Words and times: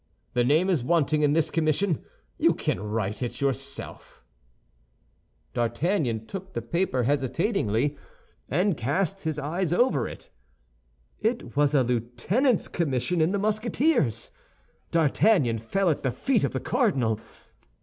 The 0.33 0.43
name 0.43 0.67
is 0.67 0.83
wanting 0.83 1.21
in 1.21 1.33
this 1.33 1.51
commission; 1.51 2.03
you 2.39 2.55
can 2.55 2.79
write 2.79 3.21
it 3.21 3.39
yourself." 3.39 4.23
D'Artagnan 5.53 6.25
took 6.25 6.53
the 6.53 6.61
paper 6.63 7.03
hesitatingly 7.03 7.99
and 8.49 8.75
cast 8.75 9.21
his 9.25 9.37
eyes 9.37 9.71
over 9.71 10.07
it; 10.07 10.31
it 11.19 11.55
was 11.55 11.75
a 11.75 11.83
lieutenant's 11.83 12.67
commission 12.67 13.21
in 13.21 13.31
the 13.31 13.37
Musketeers. 13.37 14.31
D'Artagnan 14.89 15.59
fell 15.59 15.87
at 15.91 16.01
the 16.01 16.09
feet 16.09 16.43
of 16.43 16.53
the 16.53 16.59
cardinal. 16.59 17.19